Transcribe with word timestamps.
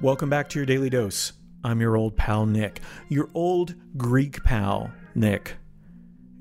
Welcome 0.00 0.28
back 0.28 0.50
to 0.50 0.58
your 0.58 0.66
daily 0.66 0.90
dose. 0.90 1.32
I'm 1.64 1.80
your 1.80 1.96
old 1.96 2.14
pal 2.14 2.44
Nick, 2.44 2.80
your 3.08 3.30
old 3.32 3.74
Greek 3.96 4.44
pal 4.44 4.92
Nick. 5.14 5.56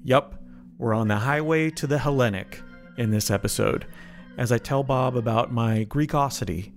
Yup, 0.04 0.36
we're 0.78 0.94
on 0.94 1.08
the 1.08 1.16
highway 1.16 1.70
to 1.70 1.88
the 1.88 1.98
Hellenic 1.98 2.62
in 2.98 3.10
this 3.10 3.32
episode. 3.32 3.86
As 4.38 4.52
I 4.52 4.58
tell 4.58 4.84
Bob 4.84 5.16
about 5.16 5.54
my 5.54 5.86
Greekosity, 5.86 6.74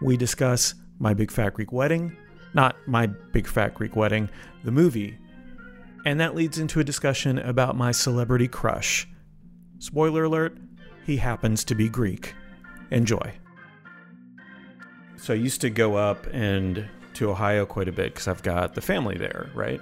we 0.00 0.16
discuss 0.16 0.74
my 0.98 1.12
big 1.12 1.30
fat 1.30 1.54
Greek 1.54 1.72
wedding, 1.72 2.16
not 2.54 2.76
my 2.86 3.06
big 3.06 3.46
fat 3.46 3.74
Greek 3.74 3.94
wedding, 3.94 4.30
the 4.64 4.72
movie. 4.72 5.18
And 6.06 6.18
that 6.20 6.34
leads 6.34 6.58
into 6.58 6.80
a 6.80 6.84
discussion 6.84 7.38
about 7.38 7.76
my 7.76 7.92
celebrity 7.92 8.48
crush. 8.48 9.06
Spoiler 9.78 10.24
alert, 10.24 10.56
he 11.04 11.18
happens 11.18 11.64
to 11.64 11.74
be 11.74 11.88
Greek. 11.90 12.34
Enjoy. 12.90 13.34
So 15.18 15.34
I 15.34 15.36
used 15.36 15.60
to 15.62 15.70
go 15.70 15.96
up 15.96 16.26
and 16.32 16.88
to 17.14 17.30
Ohio 17.30 17.66
quite 17.66 17.88
a 17.88 17.92
bit 17.92 18.14
because 18.14 18.28
I've 18.28 18.42
got 18.42 18.74
the 18.74 18.80
family 18.80 19.16
there, 19.16 19.50
right? 19.54 19.80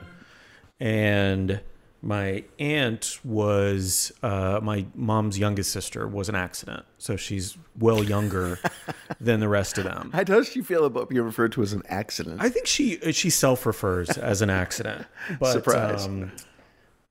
And 0.80 1.60
my 2.02 2.44
aunt 2.58 3.18
was 3.24 4.12
uh, 4.22 4.60
my 4.62 4.86
mom's 4.94 5.38
youngest 5.38 5.72
sister 5.72 6.06
was 6.06 6.28
an 6.28 6.34
accident, 6.34 6.84
so 6.98 7.16
she's 7.16 7.56
well 7.78 8.02
younger 8.02 8.58
than 9.20 9.40
the 9.40 9.48
rest 9.48 9.76
of 9.76 9.84
them. 9.84 10.10
How 10.12 10.22
does 10.22 10.48
she 10.48 10.62
feel 10.62 10.84
about 10.84 11.08
being 11.08 11.22
referred 11.22 11.52
to 11.52 11.62
as 11.62 11.72
an 11.72 11.82
accident? 11.88 12.40
I 12.40 12.48
think 12.48 12.66
she 12.66 12.98
she 13.12 13.30
self 13.30 13.66
refers 13.66 14.10
as 14.16 14.42
an 14.42 14.50
accident. 14.50 15.06
But, 15.40 15.52
Surprise. 15.52 16.06
Um, 16.06 16.32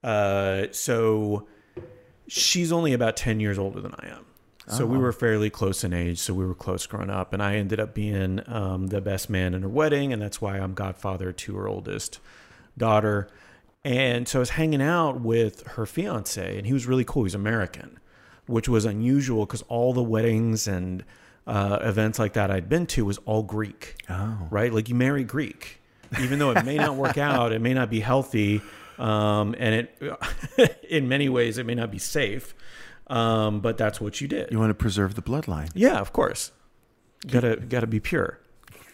uh, 0.03 0.67
so 0.71 1.47
she's 2.27 2.71
only 2.71 2.93
about 2.93 3.17
ten 3.17 3.39
years 3.39 3.57
older 3.57 3.81
than 3.81 3.93
I 3.99 4.07
am. 4.07 4.25
So 4.67 4.85
we 4.85 4.97
were 4.97 5.11
fairly 5.11 5.49
close 5.49 5.83
in 5.83 5.93
age. 5.93 6.17
So 6.17 6.33
we 6.33 6.45
were 6.45 6.55
close 6.55 6.87
growing 6.87 7.09
up, 7.09 7.33
and 7.33 7.43
I 7.43 7.57
ended 7.57 7.79
up 7.79 7.93
being 7.93 8.41
um, 8.47 8.87
the 8.87 8.99
best 8.99 9.29
man 9.29 9.53
in 9.53 9.61
her 9.61 9.69
wedding, 9.69 10.11
and 10.11 10.21
that's 10.21 10.41
why 10.41 10.57
I'm 10.57 10.73
godfather 10.73 11.31
to 11.31 11.55
her 11.55 11.67
oldest 11.67 12.19
daughter. 12.77 13.27
And 13.83 14.27
so 14.27 14.39
I 14.39 14.41
was 14.41 14.49
hanging 14.51 14.81
out 14.81 15.21
with 15.21 15.65
her 15.67 15.85
fiance, 15.85 16.57
and 16.57 16.65
he 16.65 16.73
was 16.73 16.87
really 16.87 17.03
cool. 17.05 17.23
He's 17.23 17.35
American, 17.35 17.99
which 18.47 18.67
was 18.67 18.85
unusual 18.85 19.45
because 19.45 19.61
all 19.63 19.93
the 19.93 20.01
weddings 20.01 20.67
and 20.67 21.03
uh, 21.45 21.77
events 21.81 22.17
like 22.17 22.33
that 22.33 22.49
I'd 22.49 22.67
been 22.67 22.87
to 22.87 23.05
was 23.05 23.19
all 23.19 23.43
Greek. 23.43 23.97
Oh. 24.09 24.47
Right? 24.49 24.73
Like 24.73 24.89
you 24.89 24.95
marry 24.95 25.23
Greek, 25.23 25.81
even 26.19 26.39
though 26.39 26.49
it 26.51 26.65
may 26.65 26.77
not 26.77 26.95
work 26.95 27.19
out, 27.19 27.51
it 27.51 27.61
may 27.61 27.75
not 27.75 27.91
be 27.91 27.99
healthy, 27.99 28.61
um, 28.97 29.55
and 29.59 29.87
it, 29.99 30.79
in 30.89 31.07
many 31.07 31.29
ways, 31.29 31.59
it 31.59 31.67
may 31.67 31.75
not 31.75 31.91
be 31.91 31.99
safe. 31.99 32.55
Um, 33.07 33.59
but 33.59 33.77
that's 33.77 34.01
what 34.01 34.19
you 34.21 34.27
did. 34.27 34.51
You 34.51 34.59
want 34.59 34.71
to 34.71 34.73
preserve 34.75 35.15
the 35.15 35.21
bloodline. 35.21 35.69
Yeah, 35.75 35.99
of 35.99 36.11
course. 36.13 36.51
Gotta 37.27 37.55
gotta 37.57 37.87
be 37.87 37.99
pure. 37.99 38.39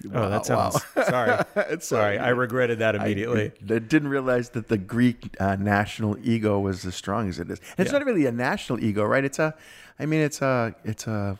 oh, 0.14 0.30
that 0.30 0.50
Wow, 0.50 0.70
sounds 0.72 0.84
sorry. 1.08 1.44
It's 1.70 1.88
sorry. 1.88 2.18
I 2.18 2.30
regretted 2.30 2.80
that 2.80 2.96
immediately. 2.96 3.52
I, 3.70 3.74
I 3.76 3.80
didn't 3.80 4.08
realize 4.10 4.50
that 4.52 4.68
the 4.68 4.78
Greek 4.78 5.36
uh, 5.40 5.56
national 5.58 6.18
ego 6.24 6.60
was 6.60 6.86
as 6.86 6.96
strong 6.96 7.30
as 7.30 7.40
it 7.40 7.50
is. 7.52 7.60
And 7.78 7.86
it's 7.86 7.92
Yeah. 7.94 8.00
not 8.00 8.06
really 8.08 8.26
a 8.26 8.32
national 8.32 8.84
ego, 8.84 9.04
right? 9.06 9.24
It's 9.24 9.38
a, 9.40 9.54
I 10.00 10.06
mean, 10.08 10.22
it's 10.22 10.42
a, 10.42 10.74
it's 10.84 11.06
a, 11.08 11.40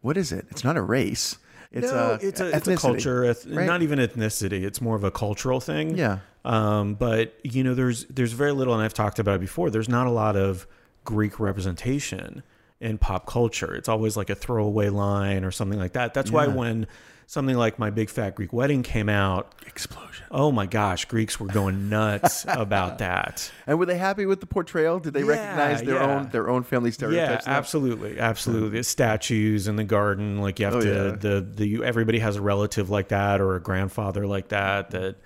what 0.00 0.16
is 0.16 0.32
it? 0.32 0.46
It's 0.50 0.64
not 0.64 0.76
a 0.76 0.82
race. 0.82 1.36
It's 1.70 1.90
no, 1.90 2.12
a, 2.12 2.26
it's 2.26 2.40
a 2.40 2.54
it's 2.56 2.68
a 2.68 2.76
culture, 2.76 3.24
eth- 3.24 3.46
right? 3.46 3.66
not 3.66 3.80
even 3.82 3.98
ethnicity. 3.98 4.62
It's 4.64 4.80
more 4.80 4.94
of 4.96 5.04
a 5.04 5.10
cultural 5.10 5.58
thing. 5.60 5.96
Yeah. 5.96 6.18
Um, 6.44 6.94
but 6.94 7.34
you 7.44 7.62
know, 7.64 7.74
there's 7.74 8.04
there's 8.06 8.32
very 8.32 8.52
little, 8.52 8.74
and 8.74 8.82
I've 8.82 8.92
talked 8.94 9.18
about 9.18 9.36
it 9.36 9.40
before. 9.40 9.70
There's 9.70 9.88
not 9.88 10.06
a 10.06 10.10
lot 10.10 10.36
of 10.36 10.66
Greek 11.04 11.38
representation 11.40 12.42
in 12.80 12.98
pop 12.98 13.26
culture. 13.26 13.74
It's 13.74 13.88
always 13.88 14.16
like 14.16 14.30
a 14.30 14.34
throwaway 14.34 14.88
line 14.88 15.44
or 15.44 15.50
something 15.50 15.78
like 15.78 15.92
that. 15.92 16.14
That's 16.14 16.30
why 16.30 16.48
when 16.48 16.86
something 17.26 17.56
like 17.56 17.78
my 17.78 17.88
big 17.90 18.10
fat 18.10 18.34
Greek 18.34 18.52
wedding 18.52 18.82
came 18.82 19.08
out, 19.08 19.54
Explosion. 19.66 20.26
oh 20.32 20.50
my 20.52 20.66
gosh, 20.66 21.04
Greeks 21.06 21.38
were 21.40 21.46
going 21.46 21.88
nuts 21.88 22.44
about 22.48 22.98
that. 22.98 23.50
And 23.66 23.78
were 23.78 23.86
they 23.86 23.96
happy 23.96 24.26
with 24.26 24.40
the 24.40 24.46
portrayal? 24.46 24.98
Did 24.98 25.14
they 25.14 25.20
Yeah, 25.20 25.26
recognize 25.28 25.82
their 25.82 25.94
yeah. 25.94 26.16
own 26.18 26.28
their 26.30 26.50
own 26.50 26.64
family 26.64 26.90
Yeah, 26.90 26.94
stereotypes? 26.94 27.46
now? 27.46 27.52
absolutely, 27.54 28.18
absolutely. 28.18 28.78
The 28.78 28.84
statues 28.84 29.68
in 29.68 29.76
the 29.76 29.84
garden, 29.84 30.40
like 30.40 30.58
you 30.58 30.66
have 30.66 30.74
Oh, 30.74 30.80
to 30.80 30.88
yeah. 30.88 31.16
the 31.16 31.40
the 31.54 31.66
you, 31.66 31.84
everybody 31.84 32.18
has 32.18 32.36
a 32.36 32.42
relative 32.42 32.90
like 32.90 33.08
that 33.08 33.40
or 33.40 33.54
a 33.54 33.60
grandfather 33.60 34.26
like 34.26 34.48
that. 34.48 34.90
That 34.90 35.16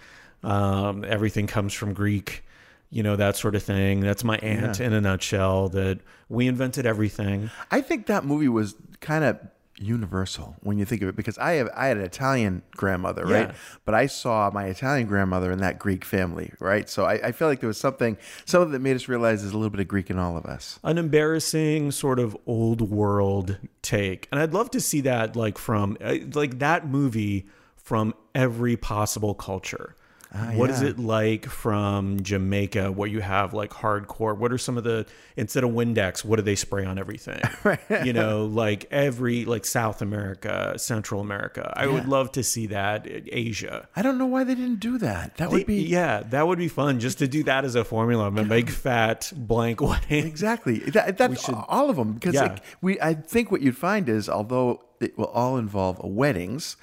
um, 0.45 1.05
everything 1.05 1.47
comes 1.47 1.73
from 1.73 1.93
Greek, 1.95 2.45
you 2.91 3.03
know 3.03 3.17
that 3.17 3.37
sort 3.37 3.55
of 3.55 3.63
thing. 3.63 4.01
That's 4.01 4.25
my 4.25 4.37
aunt 4.39 4.81
in 4.81 4.93
a 4.93 5.01
nutshell. 5.01 5.69
That 5.71 6.01
we 6.29 6.47
invented 6.47 6.87
everything. 6.87 7.51
I 7.71 7.81
think 7.81 8.07
that 8.07 8.25
movie 8.25 8.49
was 8.49 8.75
kind 9.01 9.25
of 9.25 9.39
universal 9.79 10.57
when 10.61 10.79
you 10.79 10.85
think 10.85 11.03
of 11.03 11.09
it 11.09 11.17
because 11.17 11.37
I 11.39 11.53
have 11.53 11.69
I 11.75 11.89
had 11.89 11.97
an 11.99 12.05
Italian 12.05 12.63
grandmother, 12.73 13.25
right? 13.25 13.49
Yeah. 13.49 13.55
But 13.85 13.95
I 13.95 14.07
saw 14.07 14.51
my 14.53 14.67
Italian 14.67 15.07
grandmother 15.07 15.53
in 15.53 15.59
that 15.61 15.79
Greek 15.79 16.05
family, 16.05 16.53
right? 16.61 16.89
So 16.89 17.05
I, 17.05 17.15
I 17.15 17.33
feel 17.33 17.49
like 17.49 17.61
there 17.61 17.69
was 17.69 17.79
something 17.79 18.17
something 18.45 18.73
that 18.73 18.81
made 18.81 18.97
us 18.97 19.09
realize 19.09 19.43
there's 19.43 19.53
a 19.53 19.59
little 19.59 19.71
bit 19.71 19.81
of 19.81 19.89
Greek 19.89 20.11
in 20.11 20.19
all 20.19 20.37
of 20.37 20.47
us. 20.47 20.79
An 20.83 20.99
embarrassing 20.99 21.91
sort 21.93 22.19
of 22.19 22.37
old 22.47 22.81
world 22.81 23.59
take, 23.83 24.29
and 24.31 24.41
I'd 24.41 24.55
love 24.55 24.71
to 24.71 24.81
see 24.81 25.03
that 25.03 25.37
like 25.37 25.59
from 25.59 25.97
uh, 26.01 26.17
like 26.35 26.59
that 26.61 26.87
movie 26.89 27.47
from 27.77 28.15
every 28.35 28.77
possible 28.77 29.35
culture. 29.35 29.95
Ah, 30.39 30.53
what 30.55 30.69
is 30.71 30.83
yeah. 30.83 30.91
it 30.91 30.99
like 30.99 31.47
from 31.47 32.21
Jamaica 32.23 32.93
where 32.93 33.09
you 33.09 33.21
have 33.21 33.55
like 33.55 33.71
hardcore? 33.71 34.37
What 34.37 34.53
are 34.53 34.59
some 34.59 34.77
of 34.77 34.85
the 34.85 35.07
instead 35.37 35.65
of 35.65 35.71
Windex, 35.71 36.25
what 36.25 36.37
do 36.37 36.43
they 36.43 36.55
spray 36.57 36.85
on 36.85 36.99
everything? 36.99 37.41
you 38.05 38.13
know, 38.13 38.45
like 38.45 38.87
every 38.91 39.45
like 39.45 39.65
South 39.65 40.03
America, 40.03 40.75
Central 40.79 41.21
America. 41.21 41.73
I 41.77 41.87
would 41.87 42.07
love 42.07 42.33
to 42.33 42.43
see 42.43 42.67
that. 42.69 43.07
Eh, 43.07 43.21
Asia. 43.33 43.89
I 43.97 44.03
don't 44.03 44.19
know 44.19 44.27
why 44.27 44.45
they 44.45 44.55
didn't 44.55 44.81
do 44.81 44.99
that. 44.99 45.37
That 45.37 45.51
would 45.51 45.67
be 45.67 45.83
yeah, 45.83 46.23
that 46.31 46.47
would 46.47 46.59
be 46.59 46.69
fun 46.69 47.01
just 47.01 47.19
to 47.19 47.29
do 47.29 47.43
that 47.45 47.65
as 47.65 47.75
a 47.75 47.85
formula. 47.85 48.27
A 48.27 48.45
big 48.45 48.71
fat 48.71 49.33
blank 49.35 49.81
wedding. 49.81 50.27
Exactly. 50.27 50.79
That, 50.81 51.17
that's 51.17 51.49
all 51.49 51.89
of 51.91 51.97
them 51.97 52.13
because 52.13 52.35
Yeah. 52.35 52.43
like, 52.43 52.63
we. 52.81 53.01
I 53.01 53.15
think 53.15 53.51
what 53.51 53.63
you'd 53.63 53.77
find 53.77 54.09
is, 54.09 54.29
although 54.29 54.83
it 55.01 55.17
will 55.17 55.27
all 55.27 55.57
involve 55.57 56.01
weddings, 56.03 56.77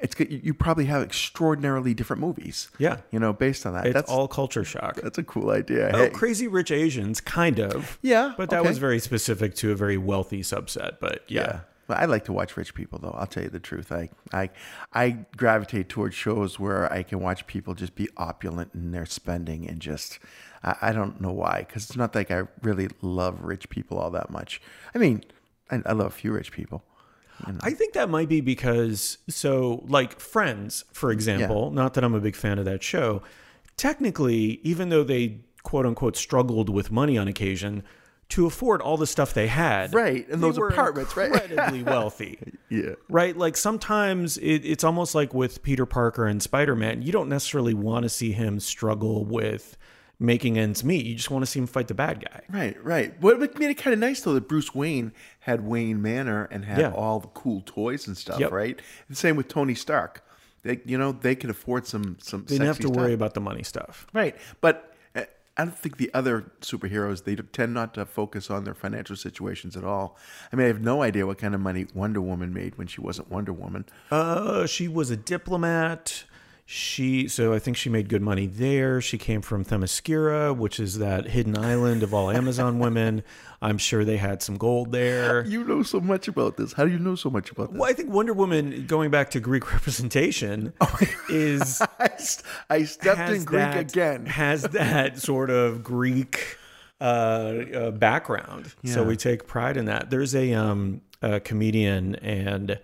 it's 0.00 0.14
good- 0.14 0.30
you 0.30 0.52
probably 0.54 0.84
have 0.86 1.02
extraordinarily 1.02 1.94
different 1.94 2.20
movies. 2.20 2.68
Yeah. 2.78 2.98
you 3.10 3.18
know, 3.18 3.32
based 3.32 3.64
on 3.66 3.74
that. 3.74 3.86
It's 3.86 3.94
that's 3.94 4.10
all 4.10 4.28
culture 4.28 4.64
shock. 4.64 4.96
that's 4.96 5.18
a 5.18 5.22
cool 5.22 5.50
idea. 5.50 5.90
Oh, 5.94 5.98
Hey, 5.98 6.10
Crazy 6.10 6.48
Rich 6.48 6.70
Asians, 6.70 7.20
kind 7.20 7.58
of. 7.58 7.98
Yeah, 8.02 8.34
But 8.36 8.50
that 8.50 8.60
okay. 8.60 8.68
was 8.68 8.78
very 8.78 8.98
specific 8.98 9.54
to 9.56 9.72
a 9.72 9.74
very 9.74 9.96
wealthy 9.96 10.42
subset. 10.42 10.98
But 11.00 11.22
yeah. 11.28 11.40
yeah. 11.40 11.60
Well, 11.88 11.98
I 12.00 12.06
like 12.06 12.24
to 12.24 12.32
watch 12.32 12.56
rich 12.56 12.74
people, 12.74 12.98
though. 12.98 13.14
I'll 13.16 13.28
tell 13.28 13.44
you 13.44 13.48
the 13.48 13.60
truth. 13.60 13.92
I, 13.92 14.10
I, 14.32 14.50
I 14.92 15.18
gravitate 15.36 15.88
towards 15.88 16.16
shows 16.16 16.58
where 16.58 16.92
I 16.92 17.04
can 17.04 17.20
watch 17.20 17.46
people 17.46 17.74
just 17.74 17.94
be 17.94 18.08
opulent 18.16 18.72
in 18.74 18.90
their 18.90 19.06
spending 19.06 19.68
and 19.68 19.78
just. 19.80 20.18
I, 20.64 20.76
I 20.82 20.92
don't 20.92 21.20
know 21.20 21.30
why, 21.30 21.60
because 21.60 21.84
it's 21.84 21.96
not 21.96 22.12
like 22.12 22.32
I 22.32 22.42
really 22.60 22.88
love 23.02 23.44
rich 23.44 23.68
people 23.68 23.98
all 23.98 24.10
that 24.10 24.30
much. 24.30 24.60
I 24.96 24.98
mean, 24.98 25.22
I, 25.70 25.80
I 25.86 25.92
love 25.92 26.06
a 26.08 26.10
few 26.10 26.32
rich 26.32 26.50
people. 26.50 26.82
I 27.60 27.70
think 27.72 27.92
that 27.94 28.08
might 28.08 28.28
be 28.28 28.40
because, 28.40 29.18
so 29.28 29.84
like 29.88 30.20
Friends, 30.20 30.84
for 30.92 31.10
example, 31.10 31.70
not 31.70 31.94
that 31.94 32.04
I'm 32.04 32.14
a 32.14 32.20
big 32.20 32.36
fan 32.36 32.58
of 32.58 32.64
that 32.64 32.82
show, 32.82 33.22
technically, 33.76 34.60
even 34.62 34.88
though 34.88 35.04
they 35.04 35.40
quote 35.62 35.86
unquote 35.86 36.16
struggled 36.16 36.68
with 36.70 36.90
money 36.90 37.18
on 37.18 37.28
occasion, 37.28 37.82
to 38.28 38.46
afford 38.46 38.82
all 38.82 38.96
the 38.96 39.06
stuff 39.06 39.34
they 39.34 39.46
had. 39.46 39.94
Right, 39.94 40.28
and 40.28 40.42
those 40.42 40.58
were 40.58 40.68
apartments, 40.68 41.16
right? 41.16 41.32
Incredibly 41.32 41.82
wealthy. 41.84 42.38
Yeah. 42.68 42.94
Right? 43.08 43.36
Like 43.36 43.56
sometimes 43.56 44.36
it, 44.38 44.64
it's 44.64 44.82
almost 44.82 45.14
like 45.14 45.32
with 45.32 45.62
Peter 45.62 45.86
Parker 45.86 46.26
and 46.26 46.42
Spider 46.42 46.74
Man, 46.74 47.02
you 47.02 47.12
don't 47.12 47.28
necessarily 47.28 47.74
want 47.74 48.02
to 48.02 48.08
see 48.08 48.32
him 48.32 48.58
struggle 48.58 49.24
with 49.24 49.76
making 50.18 50.58
ends 50.58 50.82
meet. 50.82 51.04
You 51.04 51.14
just 51.14 51.30
want 51.30 51.42
to 51.42 51.46
see 51.50 51.58
him 51.58 51.66
fight 51.66 51.88
the 51.88 51.94
bad 51.94 52.24
guy. 52.24 52.40
Right, 52.48 52.82
right. 52.82 53.14
What 53.20 53.38
made 53.58 53.70
it 53.70 53.74
kind 53.74 53.92
of 53.92 54.00
nice 54.00 54.20
though 54.22 54.34
that 54.34 54.48
Bruce 54.48 54.74
Wayne 54.74 55.12
had 55.40 55.66
Wayne 55.66 56.00
Manor 56.00 56.44
and 56.50 56.64
had 56.64 56.78
Yeah. 56.78 56.92
all 56.92 57.20
the 57.20 57.28
cool 57.28 57.62
toys 57.66 58.06
and 58.06 58.16
stuff, 58.16 58.40
Yep. 58.40 58.50
right? 58.50 58.80
The 59.10 59.14
same 59.16 59.36
with 59.36 59.48
Tony 59.48 59.74
Stark. 59.74 60.22
They, 60.62 60.80
you 60.86 60.96
know, 60.98 61.12
they 61.12 61.34
could 61.36 61.50
afford 61.50 61.86
some 61.86 62.16
some. 62.20 62.44
They 62.44 62.54
didn't 62.54 62.66
have 62.66 62.78
to 62.80 62.90
worry 62.90 63.12
about 63.12 63.34
the 63.34 63.40
money 63.40 63.62
stuff. 63.62 64.06
right? 64.12 64.34
But 64.60 64.94
uh, 65.14 65.22
I 65.56 65.64
don't 65.64 65.78
think 65.78 65.96
the 65.98 66.10
other 66.12 66.50
superheroes 66.60 67.22
they 67.24 67.36
tend 67.36 67.72
not 67.74 67.94
to 67.94 68.04
focus 68.06 68.50
on 68.50 68.64
their 68.64 68.74
financial 68.74 69.14
situations 69.16 69.76
at 69.76 69.84
all. 69.84 70.16
I 70.52 70.56
mean, 70.56 70.64
I 70.64 70.68
have 70.68 70.80
no 70.80 71.02
idea 71.02 71.24
what 71.26 71.38
kind 71.38 71.54
of 71.54 71.60
money 71.60 71.86
Wonder 71.94 72.20
Woman 72.20 72.52
made 72.52 72.76
when 72.78 72.86
she 72.88 73.00
wasn't 73.00 73.30
Wonder 73.30 73.52
Woman. 73.52 73.84
Uh, 74.10 74.66
she 74.66 74.88
was 74.88 75.10
a 75.10 75.16
diplomat. 75.16 76.24
She 76.68 77.28
so 77.28 77.54
I 77.54 77.60
think 77.60 77.76
she 77.76 77.88
made 77.88 78.08
good 78.08 78.22
money 78.22 78.46
there. 78.46 79.00
She 79.00 79.18
came 79.18 79.40
from 79.40 79.64
Themyscira, 79.64 80.54
which 80.54 80.80
is 80.80 80.98
that 80.98 81.28
hidden 81.28 81.56
island 81.56 82.02
of 82.02 82.12
all 82.12 82.28
Amazon 82.28 82.78
women. 82.80 83.22
I'm 83.62 83.78
sure 83.78 84.04
they 84.04 84.16
had 84.16 84.42
some 84.42 84.56
gold 84.56 84.90
there. 84.90 85.46
You 85.46 85.62
know 85.62 85.84
so 85.84 86.00
much 86.00 86.26
about 86.26 86.56
this. 86.56 86.72
How 86.72 86.84
do 86.84 86.90
you 86.90 86.98
know 86.98 87.14
so 87.14 87.30
much 87.30 87.52
about 87.52 87.70
this? 87.70 87.78
Well, 87.78 87.88
I 87.88 87.92
think 87.92 88.10
Wonder 88.10 88.32
Woman, 88.32 88.84
going 88.86 89.12
back 89.12 89.30
to 89.30 89.40
Greek 89.40 89.72
representation, 89.72 90.72
is 91.28 91.80
I, 92.00 92.08
st- 92.16 92.46
I 92.68 92.82
stepped 92.82 93.30
in 93.30 93.44
Greek 93.44 93.60
that, 93.60 93.78
again. 93.92 94.26
Has 94.26 94.62
that 94.62 95.20
sort 95.20 95.50
of 95.50 95.84
Greek 95.84 96.58
uh, 97.00 97.04
uh, 97.04 97.90
background, 97.92 98.74
so 98.84 99.04
we 99.04 99.16
take 99.16 99.46
pride 99.46 99.76
in 99.76 99.84
that. 99.84 100.10
There's 100.10 100.34
a 100.34 100.52
um, 100.54 101.00
a 101.22 101.38
comedian 101.38 102.16
and 102.16 102.80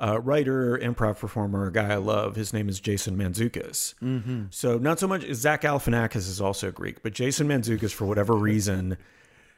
uh, 0.00 0.18
writer, 0.20 0.78
improv 0.78 1.18
performer, 1.18 1.66
a 1.66 1.72
guy 1.72 1.92
I 1.92 1.96
love. 1.96 2.34
His 2.34 2.52
name 2.52 2.68
is 2.68 2.80
Jason 2.80 3.16
Mantzoukas. 3.16 3.94
Mm-hmm. 4.02 4.44
So 4.50 4.78
not 4.78 4.98
so 4.98 5.06
much 5.06 5.30
Zach 5.32 5.62
Galifianakis 5.62 6.16
is 6.16 6.40
also 6.40 6.70
Greek, 6.70 7.02
but 7.02 7.12
Jason 7.12 7.46
Mantzoukas, 7.46 7.92
for 7.92 8.06
whatever 8.06 8.34
reason, 8.34 8.96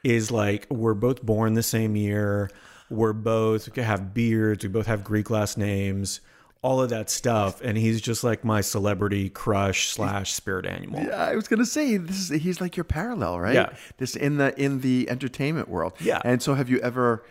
is 0.02 0.30
like 0.30 0.66
we're 0.68 0.94
both 0.94 1.22
born 1.22 1.54
the 1.54 1.62
same 1.62 1.94
year. 1.94 2.50
We're 2.90 3.12
both 3.12 3.74
we 3.74 3.82
have 3.82 4.12
beards. 4.12 4.64
We 4.64 4.68
both 4.68 4.86
have 4.86 5.04
Greek 5.04 5.30
last 5.30 5.56
names. 5.56 6.20
All 6.60 6.80
of 6.80 6.90
that 6.90 7.10
stuff, 7.10 7.60
and 7.60 7.76
he's 7.76 8.00
just 8.00 8.22
like 8.22 8.44
my 8.44 8.60
celebrity 8.60 9.28
crush 9.30 9.88
slash 9.88 10.32
spirit 10.32 10.64
animal. 10.64 11.02
Yeah, 11.02 11.16
I 11.16 11.34
was 11.34 11.48
gonna 11.48 11.66
say 11.66 11.96
this 11.96 12.30
is 12.30 12.42
he's 12.42 12.60
like 12.60 12.76
your 12.76 12.84
parallel, 12.84 13.40
right? 13.40 13.54
Yeah. 13.54 13.70
This 13.96 14.14
in 14.14 14.36
the 14.36 14.56
in 14.60 14.80
the 14.80 15.10
entertainment 15.10 15.68
world. 15.68 15.94
Yeah. 15.98 16.20
And 16.24 16.40
so 16.40 16.54
have 16.54 16.70
you 16.70 16.78
ever 16.78 17.24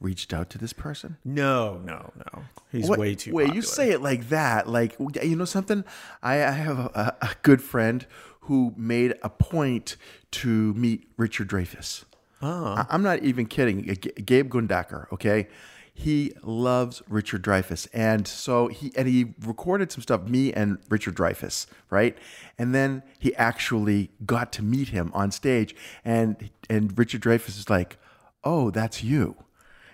reached 0.00 0.32
out 0.32 0.48
to 0.50 0.58
this 0.58 0.72
person? 0.72 1.16
No, 1.24 1.78
no, 1.84 2.12
no. 2.16 2.42
He's 2.70 2.88
What- 2.88 2.98
way 2.98 3.14
too. 3.14 3.32
Wait, 3.32 3.44
popular. 3.46 3.54
you 3.56 3.62
say 3.62 3.90
it 3.90 4.02
like 4.02 4.28
that. 4.28 4.68
Like, 4.68 4.96
you 5.22 5.36
know 5.36 5.44
something? 5.44 5.84
I, 6.22 6.34
I 6.44 6.50
have 6.52 6.78
a, 6.78 7.16
a 7.20 7.30
good 7.42 7.62
friend 7.62 8.06
who 8.42 8.72
made 8.76 9.14
a 9.22 9.28
point 9.28 9.96
to 10.32 10.72
meet 10.74 11.08
Richard 11.16 11.48
Dreyfuss. 11.48 12.04
Oh. 12.40 12.74
Ah. 12.78 12.86
I'm 12.90 13.02
not 13.02 13.22
even 13.22 13.46
kidding. 13.46 13.84
G- 13.84 14.12
Gabe 14.24 14.48
Gundaker, 14.50 15.10
okay? 15.12 15.48
He 15.92 16.32
loves 16.44 17.02
Richard 17.08 17.42
Dreyfuss. 17.42 17.88
And 17.92 18.28
so 18.28 18.68
he 18.68 18.92
and 18.96 19.08
he 19.08 19.34
recorded 19.44 19.90
some 19.90 20.02
stuff, 20.02 20.22
me 20.28 20.52
and 20.52 20.78
Richard 20.88 21.16
Dreyfuss, 21.16 21.66
right? 21.90 22.16
And 22.56 22.72
then 22.72 23.02
he 23.18 23.34
actually 23.34 24.10
got 24.24 24.52
to 24.52 24.62
meet 24.62 24.90
him 24.90 25.10
on 25.12 25.32
stage. 25.32 25.74
And 26.04 26.50
and 26.70 26.96
Richard 26.96 27.22
Dreyfuss 27.22 27.58
is 27.58 27.68
like, 27.68 27.98
Oh, 28.44 28.70
that's 28.70 29.02
you. 29.02 29.34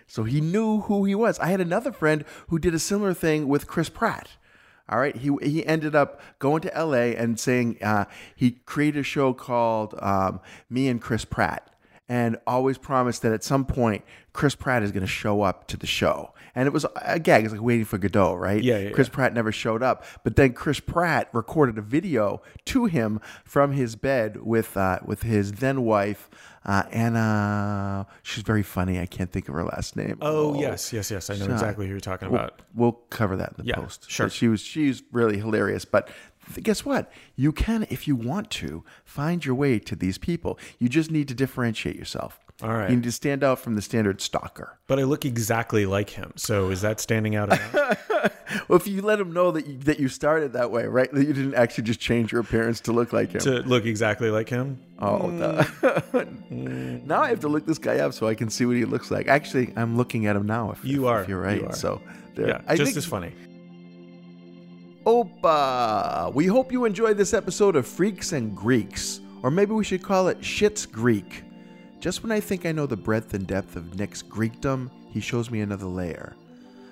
So 0.06 0.24
he 0.24 0.40
knew 0.40 0.80
who 0.82 1.04
he 1.04 1.14
was. 1.14 1.38
I 1.38 1.46
had 1.46 1.60
another 1.60 1.92
friend 1.92 2.24
who 2.48 2.58
did 2.58 2.74
a 2.74 2.78
similar 2.78 3.14
thing 3.14 3.48
with 3.48 3.66
Chris 3.66 3.88
Pratt. 3.88 4.28
All 4.88 4.98
right, 4.98 5.16
he 5.16 5.34
he 5.42 5.64
ended 5.64 5.94
up 5.94 6.20
going 6.38 6.60
to 6.62 6.74
L.A. 6.76 7.16
and 7.16 7.40
saying 7.40 7.82
uh, 7.82 8.04
he 8.36 8.52
created 8.66 9.00
a 9.00 9.02
show 9.02 9.32
called 9.32 9.94
um, 10.00 10.40
Me 10.68 10.88
and 10.88 11.00
Chris 11.00 11.24
Pratt, 11.24 11.70
and 12.06 12.36
always 12.46 12.76
promised 12.76 13.22
that 13.22 13.32
at 13.32 13.42
some 13.42 13.64
point 13.64 14.04
Chris 14.34 14.54
Pratt 14.54 14.82
is 14.82 14.90
going 14.92 15.00
to 15.02 15.06
show 15.06 15.40
up 15.42 15.66
to 15.68 15.76
the 15.78 15.86
show. 15.86 16.34
And 16.56 16.66
it 16.66 16.72
was 16.72 16.84
a 17.02 17.18
gag. 17.18 17.44
It's 17.44 17.52
like 17.52 17.62
waiting 17.62 17.84
for 17.86 17.98
Godot, 17.98 18.34
right? 18.34 18.62
Yeah, 18.62 18.78
yeah, 18.78 18.90
Chris 18.90 19.08
Pratt 19.08 19.32
never 19.32 19.50
showed 19.50 19.82
up, 19.82 20.04
but 20.22 20.36
then 20.36 20.52
Chris 20.52 20.78
Pratt 20.80 21.28
recorded 21.32 21.78
a 21.78 21.82
video 21.82 22.42
to 22.66 22.84
him 22.84 23.20
from 23.44 23.72
his 23.72 23.96
bed 23.96 24.42
with 24.42 24.76
uh, 24.76 24.98
with 25.04 25.22
his 25.22 25.52
then 25.54 25.82
wife 25.82 26.28
uh, 26.64 26.82
Anna. 26.92 28.06
She's 28.22 28.42
very 28.42 28.62
funny. 28.62 28.98
I 29.00 29.06
can't 29.06 29.30
think 29.30 29.48
of 29.48 29.54
her 29.54 29.64
last 29.64 29.96
name. 29.96 30.18
Oh, 30.20 30.58
yes, 30.60 30.92
yes, 30.92 31.10
yes. 31.10 31.30
I 31.30 31.36
know 31.36 31.46
exactly 31.52 31.86
who 31.86 31.92
you're 31.92 32.00
talking 32.00 32.30
We'll, 32.30 32.40
about. 32.40 32.62
we'll 32.74 32.92
cover 33.10 33.36
that 33.36 33.50
in 33.58 33.64
the 33.64 33.68
Yeah, 33.68 33.76
post. 33.76 34.10
sure. 34.10 34.26
But 34.26 34.32
she 34.32 34.48
was 34.48 34.60
she's 34.60 35.02
really 35.12 35.38
hilarious. 35.38 35.84
But 35.84 36.08
th- 36.52 36.64
guess 36.64 36.84
what? 36.84 37.10
You 37.36 37.52
can, 37.52 37.86
if 37.90 38.06
you 38.08 38.16
want 38.16 38.50
to, 38.52 38.84
find 39.04 39.44
your 39.44 39.54
way 39.54 39.78
to 39.80 39.94
these 39.96 40.18
people. 40.18 40.58
You 40.78 40.88
just 40.88 41.10
need 41.10 41.28
to 41.28 41.34
differentiate 41.34 41.96
yourself. 41.96 42.40
All 42.62 42.72
right. 42.72 42.88
You 42.88 42.96
need 42.96 43.04
to 43.04 43.12
stand 43.12 43.42
out 43.42 43.58
from 43.58 43.74
the 43.74 43.82
standard 43.82 44.20
stalker. 44.20 44.78
But 44.86 45.00
I 45.00 45.02
look 45.04 45.24
exactly 45.24 45.86
like 45.86 46.10
him. 46.10 46.32
So 46.36 46.70
is 46.70 46.80
that 46.82 47.00
standing 47.00 47.34
out? 47.36 47.52
Well, 48.68 48.76
if 48.76 48.86
you 48.86 49.02
let 49.02 49.18
him 49.18 49.32
know 49.32 49.50
that 49.50 49.66
you, 49.66 49.78
that 49.78 49.98
you 49.98 50.06
started 50.08 50.52
that 50.52 50.70
way, 50.70 50.86
right? 50.86 51.10
That 51.12 51.26
you 51.26 51.32
didn't 51.32 51.54
actually 51.54 51.84
just 51.84 51.98
change 51.98 52.30
your 52.30 52.40
appearance 52.40 52.80
to 52.82 52.92
look 52.92 53.12
like 53.12 53.32
him. 53.32 53.40
to 53.40 53.62
look 53.62 53.84
exactly 53.84 54.30
like 54.30 54.48
him? 54.48 54.78
Oh, 55.00 55.28
hmm. 55.28 55.38
no. 56.50 57.00
now 57.04 57.22
I 57.22 57.30
have 57.30 57.40
to 57.40 57.48
look 57.48 57.66
this 57.66 57.78
guy 57.78 57.98
up 57.98 58.12
so 58.12 58.28
I 58.28 58.34
can 58.34 58.48
see 58.50 58.64
what 58.64 58.76
he 58.76 58.84
looks 58.84 59.10
like. 59.10 59.26
Actually, 59.28 59.72
I'm 59.76 59.96
looking 59.96 60.26
at 60.26 60.36
him 60.36 60.46
now. 60.46 60.70
If 60.70 60.84
You 60.84 61.04
if- 61.04 61.08
are, 61.10 61.22
if 61.22 61.28
you're 61.28 61.40
right. 61.40 61.60
you 61.62 61.66
are. 61.66 61.74
So 61.74 62.00
there. 62.36 62.48
Yeah, 62.48 62.60
I 62.68 62.76
just 62.76 62.88
think- 62.92 62.98
as 62.98 63.06
funny. 63.06 63.32
Opa! 65.04 66.32
We 66.32 66.46
hope 66.46 66.70
you 66.72 66.84
enjoyed 66.84 67.16
this 67.16 67.34
episode 67.34 67.76
of 67.76 67.86
Freaks 67.86 68.32
and 68.32 68.56
Greeks, 68.56 69.20
or 69.42 69.50
maybe 69.50 69.72
we 69.72 69.84
should 69.84 70.02
call 70.02 70.28
it 70.28 70.42
Shit's 70.44 70.86
Greek. 70.86 71.42
Just 72.04 72.22
when 72.22 72.32
I 72.32 72.38
think 72.38 72.66
I 72.66 72.72
know 72.72 72.84
the 72.84 72.98
breadth 72.98 73.32
and 73.32 73.46
depth 73.46 73.76
of 73.76 73.98
Nick's 73.98 74.22
Greekdom, 74.22 74.90
he 75.08 75.20
shows 75.20 75.50
me 75.50 75.62
another 75.62 75.86
layer. 75.86 76.36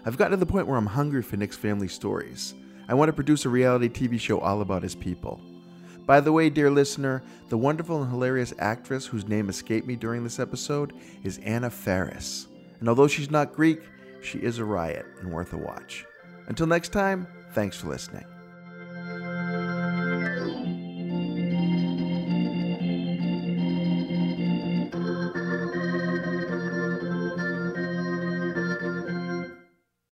I've 0.07 0.17
gotten 0.17 0.31
to 0.31 0.39
the 0.39 0.51
point 0.51 0.67
where 0.67 0.79
I'm 0.79 0.87
hungry 0.87 1.21
for 1.21 1.37
Nick's 1.37 1.55
family 1.55 1.87
stories. 1.87 2.55
I 2.89 2.95
want 2.95 3.11
to 3.11 3.13
produce 3.13 3.45
a 3.45 3.51
reality 3.51 3.91
TV 3.91 4.19
show 4.19 4.41
all 4.41 4.63
about 4.63 4.83
his 4.83 4.95
people. 4.95 5.39
By 6.07 6.21
the 6.21 6.33
way, 6.33 6.49
dear 6.49 6.71
listener, 6.71 7.23
the 7.51 7.59
wonderful 7.59 8.01
and 8.01 8.11
hilarious 8.11 8.55
actress 8.59 9.05
whose 9.05 9.29
name 9.29 9.51
escaped 9.51 9.87
me 9.87 9.97
during 9.97 10.25
this 10.25 10.41
episode 10.41 10.95
is 11.25 11.37
Anna 11.45 11.69
Faris. 11.69 12.47
And 12.81 12.89
although 12.89 13.07
she's 13.07 13.31
not 13.31 13.53
Greek, 13.53 13.83
she 14.23 14.39
is 14.39 14.61
a 14.61 14.65
riot 14.65 15.05
and 15.21 15.31
worth 15.31 15.53
a 15.53 15.59
watch. 15.59 16.07
Until 16.47 16.67
next 16.67 16.89
time, 16.89 17.27
thanks 17.53 17.77
for 17.77 17.89
listening. 17.89 18.25